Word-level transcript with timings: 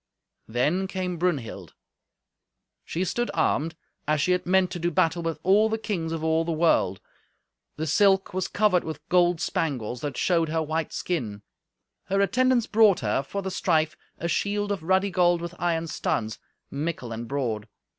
Then 0.47 0.87
came 0.87 1.17
Brunhild. 1.17 1.75
She 2.83 3.05
stood 3.05 3.29
armed, 3.35 3.75
as 4.07 4.19
she 4.19 4.31
had 4.31 4.47
meant 4.47 4.71
to 4.71 4.79
do 4.79 4.89
battle 4.89 5.21
with 5.21 5.37
all 5.43 5.69
the 5.69 5.77
kings 5.77 6.11
of 6.11 6.23
all 6.23 6.43
the 6.43 6.51
world. 6.51 6.99
The 7.75 7.85
silk 7.85 8.33
was 8.33 8.47
covered 8.47 8.83
with 8.83 9.07
gold 9.09 9.39
spangles 9.39 10.01
that 10.01 10.17
showed 10.17 10.49
her 10.49 10.63
white 10.63 10.91
skin. 10.91 11.43
Her 12.05 12.19
attendants 12.19 12.65
brought 12.65 13.01
her, 13.01 13.21
for 13.21 13.43
the 13.43 13.51
strife, 13.51 13.95
a 14.17 14.27
shield 14.27 14.71
of 14.71 14.81
ruddy 14.81 15.11
gold 15.11 15.39
with 15.39 15.53
iron 15.59 15.85
studs, 15.85 16.39
mickle 16.71 17.11
and 17.11 17.27
broad. 17.27 17.67